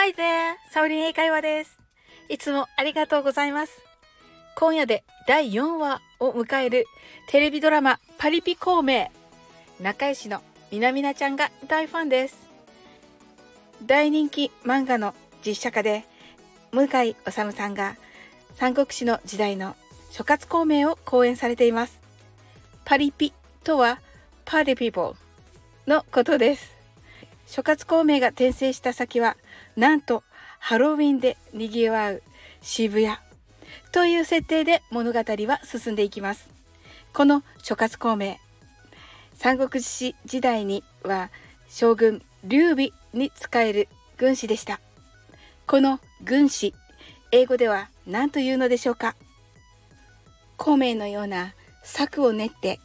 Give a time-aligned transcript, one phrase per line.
[0.00, 0.54] Hi there!
[0.70, 1.76] サオリン英会話です。
[2.28, 3.82] いつもありがとうございます。
[4.54, 6.86] 今夜で第4話を迎える
[7.26, 9.08] テレビドラマパリピ孔明。
[9.80, 10.40] 仲良しの
[10.70, 12.38] みなみなちゃんが大ファンです。
[13.84, 16.04] 大人気漫画の実写化で
[16.70, 17.96] 向井治さんが
[18.54, 19.74] 三国志の時代の
[20.12, 22.00] 諸葛孔明を講演されています。
[22.84, 23.32] パリピ
[23.64, 23.98] とは
[24.44, 26.77] パーティーピーポーのことです。
[27.48, 29.38] 諸葛孔明が転生した先は
[29.74, 30.22] なんと
[30.58, 32.22] ハロウィンで賑わう
[32.60, 33.16] 渋谷
[33.90, 36.50] という設定で物語は進んでいきます。
[37.14, 38.36] この諸葛孔明
[39.32, 41.30] 三国志時代には
[41.68, 43.88] 将軍劉備に仕える
[44.18, 44.78] 軍師でした。
[45.66, 46.74] この軍師、
[47.32, 49.16] 英語では何というのでしょうか？
[50.58, 52.78] 孔明のような策を練って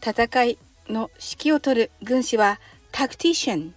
[0.00, 0.58] 戦い
[0.88, 2.58] の指揮を取る軍師は
[2.90, 3.72] タクティシャン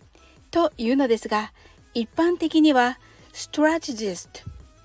[0.57, 1.53] というのですが
[1.93, 2.97] 一般的には
[3.31, 4.27] ストラテジス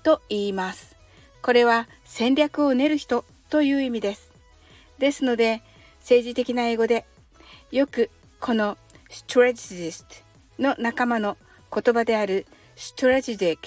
[0.03, 0.95] トと言います。
[1.41, 4.31] これは戦略を練る人という意味です。
[4.99, 5.63] ですので
[6.01, 7.07] 政治的な英語で
[7.71, 8.77] よくこの
[9.09, 11.37] ストラテジストの仲間の
[11.73, 12.45] 言葉である
[12.75, 13.61] ストラテジック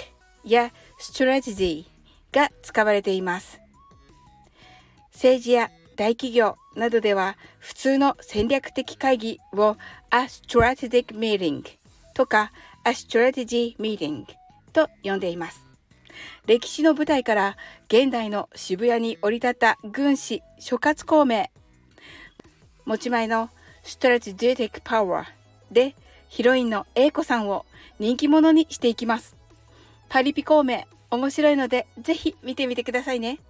[0.45, 3.61] やストラテジーが使われています。
[5.13, 9.77] 政治や大企業などでは普通の戦略的会議を
[10.13, 11.65] A Strategic Meeting
[12.17, 12.51] とか
[12.87, 14.25] A Strategy Meeting
[14.73, 15.67] と呼んでいます。
[16.47, 17.57] 歴史の舞台から
[17.89, 21.51] 現代の渋谷に降り立った軍師諸葛孔明
[22.87, 23.51] 持ち前の
[23.83, 25.27] ストラテジティックパワー
[25.71, 25.95] で
[26.31, 27.67] ヒロインの英子さんを
[27.99, 29.37] 人気者にしていきます。
[30.09, 33.41] パリピ孔明面白いのでぜひ見てみてくださいね。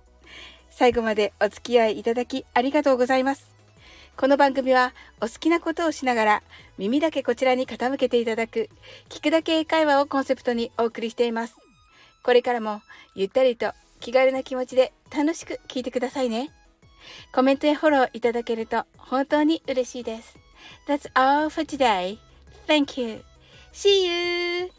[0.71, 3.56] 最後までお付き合いいただきありがとうございます。
[4.19, 6.43] この番組はお好きなことをしながら
[6.79, 8.71] 耳だけこちらに傾けていただく
[9.11, 11.57] 聞くだけ英会話をコンセプトにお送りしています。
[12.23, 12.81] これからも
[13.15, 16.51] ゆったりと気軽な気持ちで楽しく聞いてくださいね。
[17.31, 20.39] コメントやフォローいただけると本当に嬉しいです。
[20.89, 22.17] That's all for today.
[22.67, 23.23] Thank you.
[23.75, 24.76] See you!